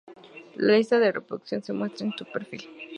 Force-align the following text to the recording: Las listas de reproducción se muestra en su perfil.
Las 0.55 0.77
listas 0.77 0.99
de 0.99 1.11
reproducción 1.11 1.61
se 1.63 1.73
muestra 1.73 2.07
en 2.07 2.13
su 2.17 2.25
perfil. 2.25 2.67